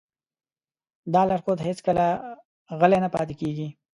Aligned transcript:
دا 1.13 1.21
لارښود 1.29 1.59
هېڅکله 1.67 2.05
غلی 2.79 2.99
نه 3.03 3.09
پاتې 3.15 3.33
کېږي. 3.41 3.67